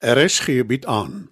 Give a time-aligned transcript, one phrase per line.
[0.00, 1.28] RSG bied aan.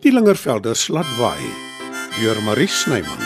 [0.00, 1.44] Die Lingervelders laat waai
[2.16, 3.20] deur Marie Snyman.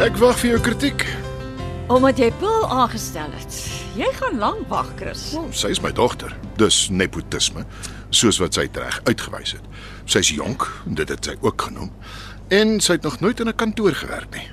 [0.00, 1.17] Ek wag vir jou kritiek.
[1.88, 3.54] Omdat jy Paul aangestel het.
[3.96, 5.30] Jy gaan lank wag, Chris.
[5.32, 6.34] Oh, sy is my dogter.
[6.60, 7.62] Dis nepotisme,
[8.12, 9.64] soos wat sy reg uitgewys het.
[10.04, 11.88] Sy's jonk, dit het sy ook genoem.
[12.52, 14.44] En sy het nog nooit in 'n kantoor gewerk nie.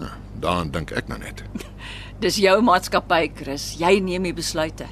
[0.00, 1.44] Nou, daaraan dink ek nou net.
[2.24, 3.76] Dis jou maatskappy, Chris.
[3.78, 4.86] Jy neem die besluite.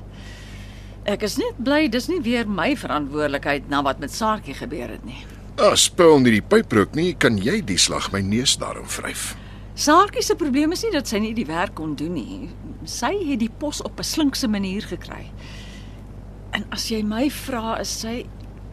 [1.05, 5.05] Ek is net bly dis nie weer my verantwoordelikheid na wat met Saartjie gebeur het
[5.05, 5.25] nie.
[5.57, 9.37] As Paul nie die pyp rook nie, kan jy die slag my neus daarom vryf.
[9.79, 12.49] Saartjie se probleem is nie dat sy nie die werk kon doen nie.
[12.89, 15.31] Sy het die pos op 'n slinkse manier gekry.
[16.53, 18.27] En as jy my vra, is sy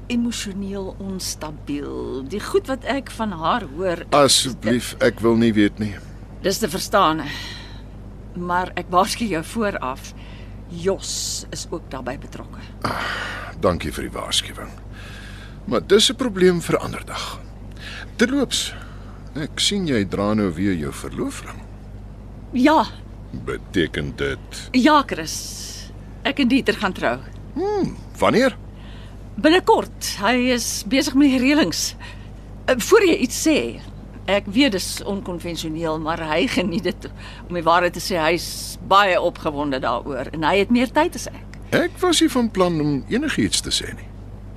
[0.08, 2.24] emosioneel onstabiel.
[2.28, 5.96] Die goed wat ek van haar hoor, Asseblief, ek wil nie weet nie.
[6.42, 7.22] dis te verstaan.
[8.36, 10.14] Maar ek waarsku jou vooraf.
[10.70, 12.60] Jos is ook daarbey betrokke.
[13.60, 14.70] Dankie vir die waarskuwing.
[15.66, 17.40] Maar dis 'n probleem vir ander dag.
[18.16, 18.74] Terloops,
[19.36, 21.62] ek sien jy dra nou weer jou verloofring.
[22.56, 22.86] Ja,
[23.46, 25.34] Beteken dit ja, Chris.
[26.24, 27.18] Ek en Dieter gaan trou.
[28.20, 28.56] wanneer?
[29.36, 30.16] Binnekort.
[30.22, 31.96] Hy is besig met die reëlings.
[32.70, 33.58] Uh, Voor jy iets sê.
[34.26, 37.10] Ek weet dis onkonvensioneel, maar hy geniet dit.
[37.50, 41.28] Om die waarheid te sê, hy's baie opgewonde daaroor en hy het meer tyd as
[41.30, 41.60] ek.
[41.76, 44.08] Ek was nie van plan om enigiets te sê nie.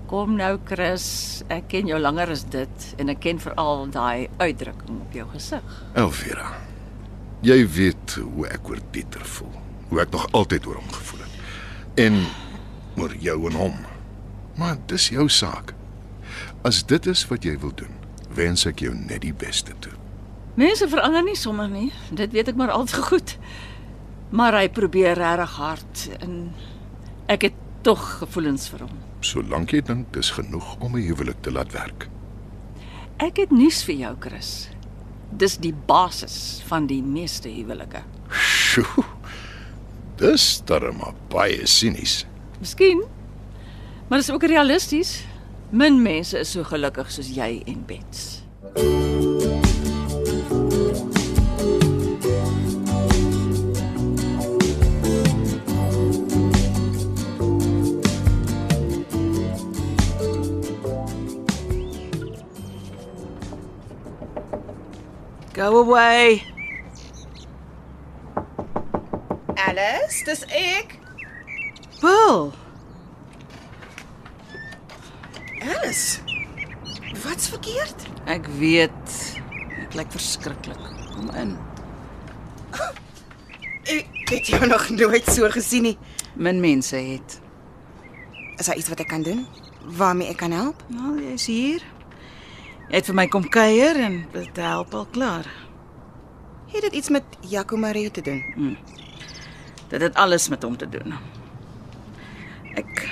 [0.09, 1.43] Kom nou, Chris.
[1.53, 5.75] Ek ken jou langer as dit en ek ken veral daai uitdrukking op jou gesig.
[6.01, 6.47] Elvira.
[7.45, 9.53] Jy weet hoe ek oor Pieter voel.
[9.91, 11.35] Hoe ek nog altyd oor hom gevoel het.
[12.01, 12.17] En
[12.97, 13.77] oor jou en hom.
[14.57, 15.75] Maar dis jou saak.
[16.65, 17.93] As dit is wat jy wil doen,
[18.33, 19.93] wens ek jou net die beste toe.
[20.57, 21.91] Mense verander nie sommer nie.
[22.09, 23.37] Dit weet ek maar al te goed.
[24.33, 26.41] Maar hy probeer regtig hard en
[27.29, 28.97] ek het tog gevoelens vir hom.
[29.21, 32.09] Solank jy dink dis genoeg om 'n huwelik te laat werk.
[33.19, 34.69] Ek het nuus vir jou, Chris.
[35.31, 38.03] Dis die basis van die meeste huwelike.
[38.31, 39.05] Sjoe.
[40.17, 42.27] Dis darem baie sinies.
[42.61, 43.03] Miskien.
[44.09, 45.25] Maar dis ook realisties.
[45.71, 49.08] Min mense is so gelukkig soos jy en Bets.
[65.79, 66.43] Go away.
[69.57, 70.99] Alice, dis ek.
[72.01, 72.51] Paul.
[75.63, 76.19] Alice.
[77.23, 77.95] Wat's verkeerd?
[78.27, 79.13] Ek weet.
[79.77, 80.83] Dit lyk verskriklik.
[81.13, 81.55] Kom in.
[83.95, 85.95] Ek het jou nog nooit so gesien nie.
[86.35, 87.39] Min mense het.
[88.59, 89.47] Is daar iets wat ek kan doen?
[89.95, 90.83] Waarmee ek kan help?
[90.91, 91.87] Nou, jy's hier.
[92.91, 95.47] Jy het vir my kom kuier en dit help al klaar.
[96.69, 98.77] Het dit iets met Jaco Marie te doen?
[99.89, 101.15] Dit het alles met hom te doen.
[102.77, 103.09] Ek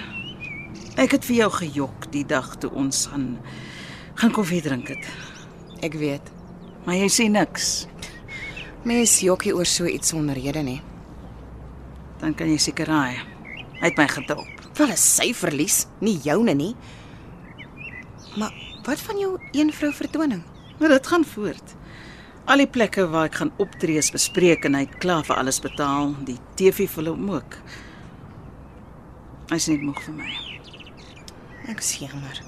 [0.97, 3.39] ek het vir jou gejok die dag toe ons gaan
[4.17, 5.09] gaan koffie drink het.
[5.85, 6.31] Ek weet.
[6.85, 7.87] Maar jy sê niks.
[8.85, 10.81] Mens jokkie oor so iets sonder rede nie.
[12.21, 13.17] Dan kan jy seker raai.
[13.81, 14.69] Hy het my gedop.
[14.77, 16.75] Wel is sy verlies, nie joune nie.
[18.37, 18.53] Maar
[18.85, 20.45] wat van jou een vrou vertoning?
[20.79, 21.77] Maar dit gaan voort.
[22.47, 25.57] Al die plekke waar ek gaan optree is bespreek en hy het klaar vir alles
[25.59, 26.13] betaal.
[26.29, 27.57] Die TV vir hom ook.
[29.51, 30.35] Hy's net moeg vir my.
[31.73, 32.39] Ek is jammer.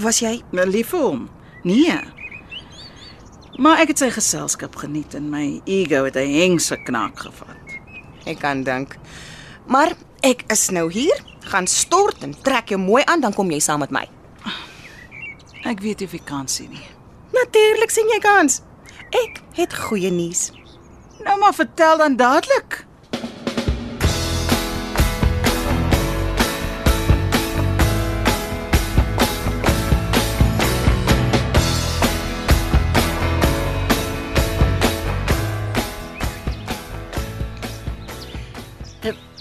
[0.00, 1.26] Was jy Maar lief vir hom.
[1.68, 1.98] Nee.
[3.60, 7.76] Maar ek het sy geselskap geniet en my ego het 'n hengse knak gevat.
[8.24, 8.96] Ek kan dink.
[9.66, 9.92] Maar
[10.22, 13.80] ek is nou hier, gaan stort en trek jou mooi aan dan kom jy saam
[13.80, 14.08] met my.
[15.64, 16.88] Ek weet nie of ek kan sien nie.
[17.32, 18.62] Natuurlik sien jy kans.
[19.10, 20.50] Ek het goeie nuus.
[21.22, 22.84] Nou maar vertel dan dadelik.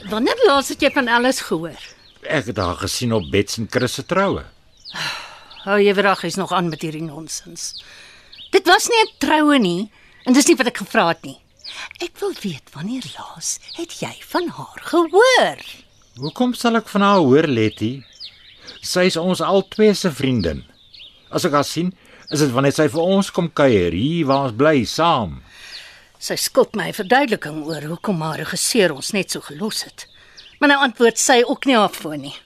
[0.10, 1.80] Wanneer laas het jy van alles gehoor?
[2.22, 4.44] Ek het haar gesien op Bets en Chris se troue.
[5.66, 7.74] Hou jy weer is nog aan met hierdie nonsens.
[8.56, 9.92] Dit was nie 'n troue nie
[10.24, 11.40] en dis nie wat ek gevra het nie.
[12.00, 15.60] Ek wil weet wanneer laas het jy van haar gehoor?
[16.16, 18.04] Hoekom sal ek van haar hoor, Letty?
[18.82, 20.64] Sy is ons albei se vriendin.
[21.30, 21.92] As ek haar sien,
[22.32, 25.44] is dit wanneer sy vir ons kom kuier hier waar ons bly saam.
[26.18, 30.08] Sy skuld my verduideliking oor hoekom haar regisseur ons net so gelos het.
[30.60, 32.38] Maar nou antwoord sy ook nie haar foon nie.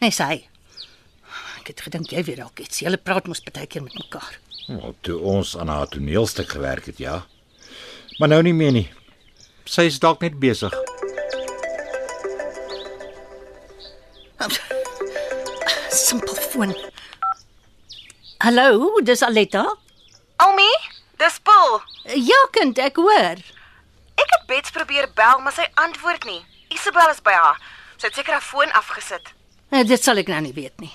[0.00, 0.48] Net sy.
[1.60, 2.80] Ek het gedink jy weet dalk iets.
[2.80, 4.40] Julle praat mos baie keer met mekaar.
[4.70, 7.26] Wel, toe ons aan haar toneelstuk gewerk het, ja.
[8.18, 8.86] Maar nou nie meer nie.
[9.64, 10.74] Sy is dalk net besig.
[15.90, 16.74] Simpel foon.
[18.38, 19.64] Hallo, dis Aletta?
[20.46, 20.68] Oumi,
[21.18, 21.80] dis Paul.
[22.14, 23.40] Ja, kind, ek hoor.
[24.20, 26.40] Ek het Bets probeer bel, maar sy antwoord nie.
[26.72, 27.60] Isabel is by haar.
[28.00, 29.32] Sy het seker haar foon afgesit.
[29.70, 30.92] Eh, Dit sal ek nou nie weet nie.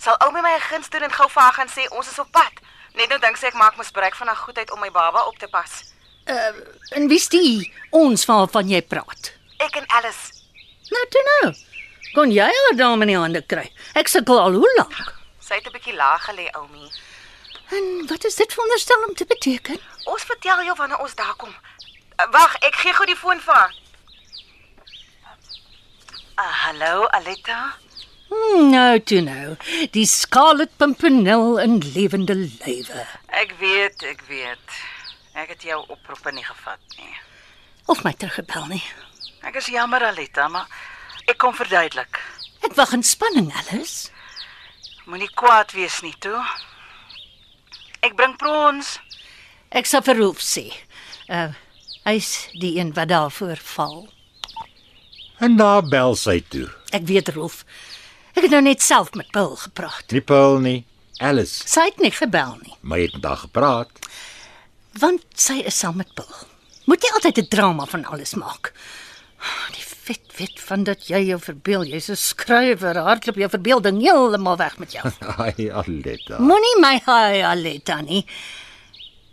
[0.00, 2.30] Sal Oumi my 'n guns doen en gou vir haar gaan sê ons is op
[2.32, 2.52] pad?
[2.96, 5.48] Net nou dink sy ek maak misbruik van haar goedheid om my baba op te
[5.52, 5.82] pas.
[6.26, 9.32] En wie is die ons waarvan jy praat?
[9.62, 10.32] Ek en Alice.
[10.90, 11.52] Nou toe nou.
[12.14, 13.66] Kon jy haar dame in die hande kry?
[13.94, 14.96] Ek sukkel al hoe lank.
[15.40, 16.90] Sy het 'n bietjie laag gelê, Oumi.
[17.70, 19.78] En wat is dit veronderstel om te beteken?
[20.04, 21.54] Ons vertel jou wanneer ons daar kom.
[22.18, 23.74] Uh, Wag, ek gee gou die foon vir haar.
[26.38, 27.74] Uh, hallo, Aletta.
[28.28, 29.54] Hmm, nou toe nou.
[29.94, 33.06] Die Scarlet Pimpernel in lewende lywe.
[33.26, 34.78] Ek weet, ek weet.
[35.36, 37.14] Ek het jou oproepe nie gevat nie.
[37.86, 38.82] Of my teruggebel nie.
[39.46, 40.66] Ek is jammer Aletta, maar
[41.28, 42.18] ek kom verduidelik.
[42.66, 44.10] Ek wag in spanning, Alice.
[45.06, 46.40] Moenie kwaad wees nie, toe.
[48.02, 48.96] Ek bring prons.
[49.70, 50.68] Ek sal vir Rolf sê.
[51.30, 51.52] Uh
[52.06, 54.04] hy's die een wat daarvoor val.
[55.42, 56.68] En daar bel sy toe.
[56.94, 57.64] Ek weet Rolf.
[58.36, 60.04] Ek het nou net self met Paul gepraat.
[60.12, 60.84] Nie Paul nie,
[61.24, 61.62] Alice.
[61.68, 63.90] Sy het nie gebel nie, Maar jy het met haar gepraat.
[64.98, 66.34] want sy is saam met Paul.
[66.86, 68.72] Moet jy altyd 'n drama van alles maak?
[69.72, 74.56] Die vet weet van dat jy jou verbeel, jy's 'n skrywer, hardloop jou verbeelding heeltemal
[74.56, 75.04] weg met jou.
[75.38, 76.38] Ai, Aletta.
[76.38, 78.24] Moenie my haai Aletta nie.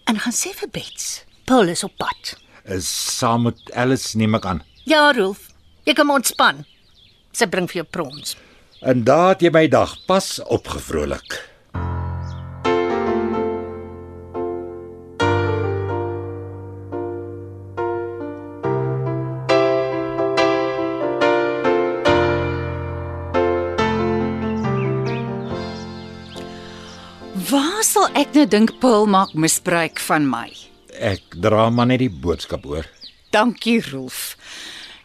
[0.06, 2.36] En gaan sê vir Bets, Paul is op pad.
[2.66, 4.64] Is saam met Alice neem ek aan.
[4.86, 5.48] Ja, Rolf,
[5.86, 6.66] jy kan maar ontspan.
[7.32, 8.36] Sy bring vir jou prons.
[8.84, 11.38] En het jy my dag pas opgevrolik.
[27.48, 30.50] Waar sal ek nou dink Paul maak misbruik van my?
[30.92, 32.84] Ek dra maar net die boodskap oor.
[33.32, 34.34] Dankie, Rolf.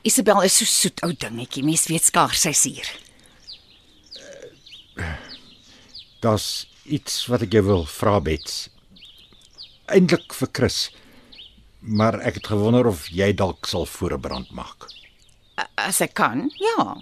[0.02, 1.62] Isabel is so soet ou dingetjie.
[1.62, 2.98] Mens weet skaars sy's hier.
[6.20, 8.68] Daar's iets wat ek jou wil vra, Bets.
[9.86, 10.78] Eintlik vir Chris.
[11.80, 14.88] Maar ek het gewonder of jy dalk sal voorbrand maak.
[15.78, 16.48] As ek kan?
[16.58, 16.96] Ja,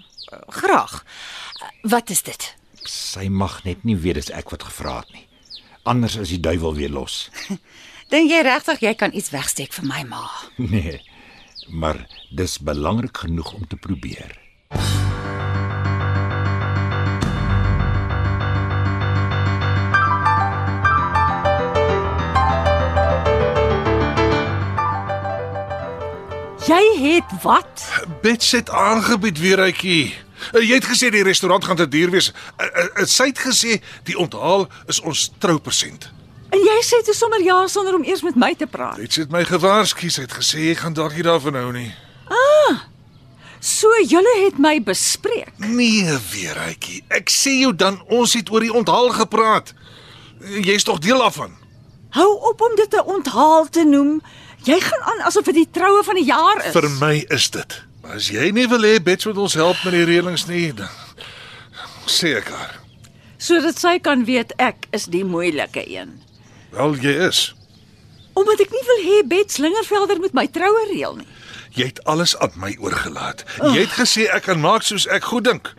[0.53, 1.01] graag.
[1.81, 2.53] Wat is dit?
[2.87, 5.25] Sy mag net nie weet dis ek wat gevra het nie.
[5.87, 7.27] Anders is die duiwel weer los.
[8.11, 10.25] Dink jy regtig jy kan iets wegsteek vir my ma?
[10.73, 11.01] Nee.
[11.67, 14.37] Maar dis belangrik genoeg om te probeer.
[26.97, 27.83] Het wat?
[28.21, 30.15] Bets het aangebied weer uitjie.
[30.53, 32.31] Jy het gesê die restaurant gaan te duur wees.
[32.61, 36.11] Uh, uh, Sy het gesê die onthaal is ons troupersent.
[36.49, 38.97] En jy sê toe sommer ja sonder om eers met my te praat.
[39.01, 41.89] Bets het my gewaarsku, sy het gesê jy gaan dalk nie daarvan hou nie.
[43.59, 45.51] So julle het my bespreek.
[45.57, 47.01] Nee, weer uitjie.
[47.09, 49.73] Ek sê jou dan ons het oor die onthaal gepraat.
[50.61, 51.55] Jy's tog deel daarvan.
[52.13, 54.21] Hou op om dit 'n onthaal te noem.
[54.67, 56.73] Jy gaan aan asof dit die troue van die jaar is.
[56.75, 57.77] Vir my is dit.
[58.03, 60.91] Maar as jy nie wil hê Bets moet ons help met die reëlings nie, dan
[62.07, 62.75] sê ek haar.
[63.37, 66.15] sodat sy kan weet ek is die moeilike een.
[66.73, 67.53] Wel, jy is.
[68.33, 71.27] Omdat ek nie wil hê Bet Slingervelder moet my troue reël nie.
[71.77, 73.43] Jy het alles aan my oorgelaat.
[73.61, 75.69] Jy het gesê ek kan maak soos ek goed dink.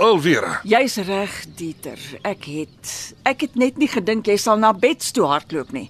[0.00, 1.98] Alvera, Jy's reg, Dieter.
[2.24, 2.90] Ek het
[3.28, 5.88] ek het net nie gedink jy sal na bed toe hardloop nie.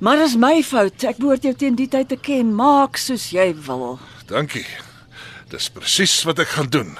[0.00, 1.04] Maar dis my fout.
[1.04, 2.54] Ek behoort jou teen die tyd te ken.
[2.56, 3.98] Maak soos jy wil.
[4.30, 4.66] dankie.
[5.50, 6.92] Dis presies wat ek gaan doen.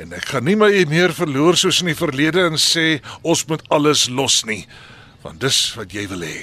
[0.00, 3.60] En ek gaan nie my meer verloor soos in die verlede en sê ons moet
[3.68, 4.62] alles los nie,
[5.20, 6.38] want dis wat jy wil hê.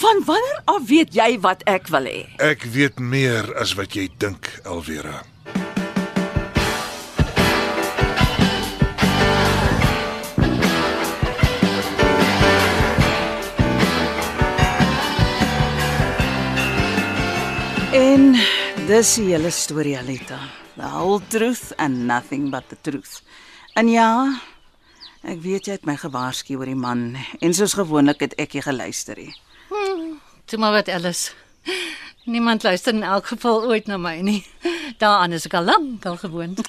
[0.00, 2.24] Van wanneer af weet jy wat ek wil hê?
[2.40, 5.20] Ek weet meer as wat jy dink, Alvera.
[18.86, 20.36] Dis die hele storie, Alita.
[20.76, 23.18] The whole truth and nothing but the truth.
[23.74, 24.06] En ja,
[25.26, 28.62] ek weet jy het my gewaarsku oor die man en soos gewoonlik het ek nie
[28.62, 29.32] geluister nie.
[30.46, 31.34] Toe maar wat Alice.
[32.30, 34.44] Niemand luister in elk geval ooit na my nie.
[35.02, 36.62] Daaraan is ek al lank al gewoond.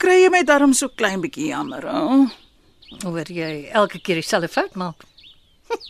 [0.00, 2.24] Kry jy my darm so klein bietjie jammer, o?
[3.12, 5.04] Oor jy elke keer dieselfde fout maak.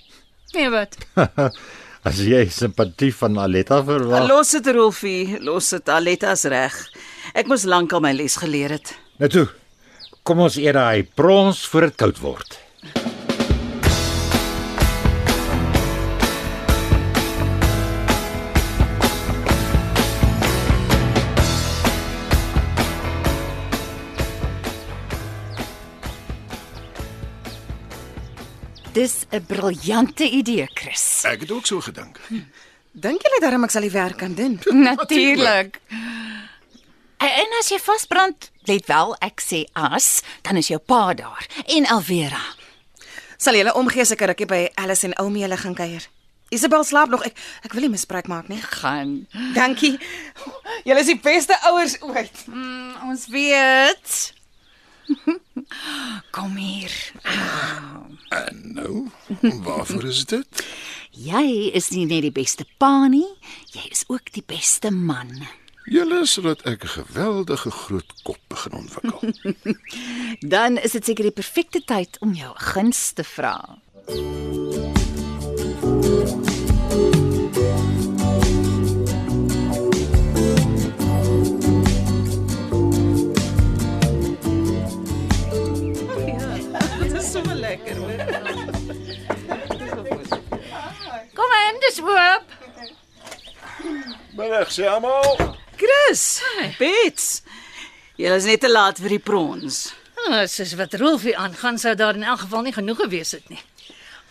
[0.55, 0.99] Nee wat?
[2.05, 4.27] As jy simpatie van Aletta verwag.
[4.29, 5.89] Los dit, Rolfie, los dit.
[5.89, 6.77] Aleta's reg.
[7.33, 8.93] Ek moes lankal my les geleer het.
[9.23, 9.47] Nou toe.
[10.25, 12.59] Kom ons eet daai prons voor dit koud word.
[29.05, 31.25] Dis 'n briljante idee, Chris.
[31.25, 32.21] Ek het ook so gedink.
[32.93, 34.55] Dink julle darm ek sal die werk kan doen?
[34.89, 35.81] Natuurlik.
[37.19, 41.45] En as jy vasbrand, let wel, ek sê as, dan is jou pa daar
[41.77, 42.41] en Alvera.
[43.37, 46.09] Sal julle omgee as ek 'n rukkie by Alice en Oumi hulle gaan kuier?
[46.49, 47.25] Isabel slaap nog.
[47.25, 48.63] Ek ek wil nie misbruik maak nie.
[48.63, 49.27] Gaan.
[49.53, 49.99] Dankie.
[50.85, 52.47] Julle is die beste ouers ooit.
[52.47, 54.33] Mm, ons weet.
[56.37, 57.13] Kom hier.
[58.29, 59.09] En nou,
[59.63, 60.65] waarvoor is dit?
[61.11, 63.29] Jy is nie net die beste pa nie,
[63.73, 65.47] jy is ook die beste man.
[65.85, 69.21] Julle sodat ek 'n geweldige groot kop begin ontwikkel.
[70.55, 73.79] Dan is dit seker die perfekte tyd om jou 'n guns te vra.
[76.01, 76.54] Dit
[91.95, 92.47] Dis oop.
[94.35, 95.37] Middag sê almal.
[95.79, 96.43] Chris,
[96.75, 97.27] Bets.
[98.19, 99.93] Julle is net te laat vir die prons.
[100.25, 103.61] Nou, soos wat Rolfie aangaan sou daar in elk geval nie genoeg gewees het nie.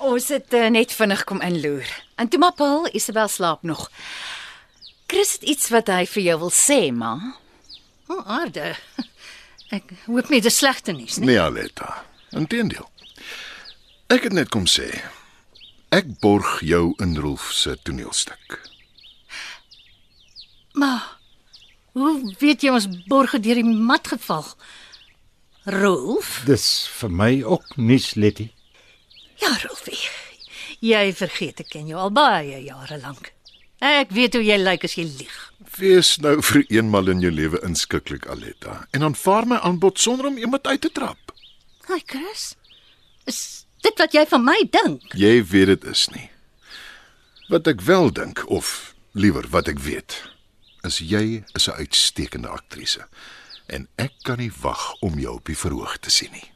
[0.04, 1.88] Ons het uh, net vinnig kom inloer.
[2.20, 3.88] En toe maar Paul, Isabel slaap nog.
[5.08, 7.16] Chris het iets wat hy vir jou wil sê, ma.
[8.10, 8.74] O, oh, aarde.
[9.72, 11.32] Ek hoop nie dis slegte nuus nie.
[11.32, 12.02] Nee, Aletta.
[12.36, 12.90] Inteendeel.
[14.12, 14.92] Ek het net kom sê
[15.94, 18.58] ek borg jou in Rolf se toneelstuk.
[20.74, 21.04] Maar
[21.94, 24.48] hoe weet jy ons borge deur die mat geval?
[25.70, 26.40] Rolf?
[26.50, 26.66] Dis
[26.98, 28.50] vir my ook nuus, Letty.
[29.38, 30.02] Ja, Rolfie.
[30.84, 33.30] Jy vergeet ek ken jou al baie jare lank.
[33.84, 35.38] Ek weet hoe jy lyk as jy lieg.
[35.78, 40.40] Wees nou vir eenmal in jou lewe inskikkelik, Aletta, en aanvaar my aanbod sonder om
[40.42, 41.34] iemand uit te trap.
[41.88, 42.54] Haai, Chris.
[43.30, 43.40] Is
[43.84, 45.14] dit wat jy van my dink?
[45.20, 46.30] Jy weet dit is nie.
[47.52, 50.16] Wat ek wel dink of liewer wat ek weet,
[50.88, 53.08] is jy is 'n uitstekende aktrise
[53.68, 56.50] en ek kan nie wag om jou op die verhoog te sien nie.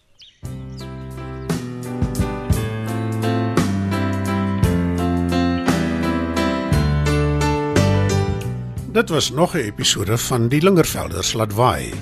[8.91, 11.93] Dit was nog 'n episode van Die Lingervelders laat waai.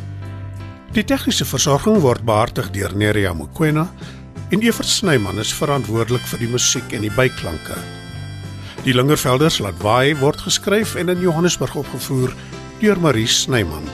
[0.92, 3.94] Die tegniese versorging word behartig deur Neriya Mukwena
[4.50, 7.78] en Evert Snyman is verantwoordelik vir die musiek en die byklanke.
[8.86, 12.34] Die Lingervelders laat waai word geskryf en in Johannesburg opgevoer
[12.82, 13.88] deur Marie Snyman.